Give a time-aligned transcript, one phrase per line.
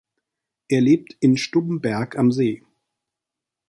[0.67, 2.63] Er lebt in Stubenberg am See.